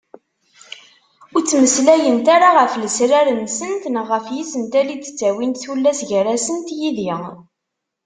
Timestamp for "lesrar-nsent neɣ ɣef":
2.83-4.25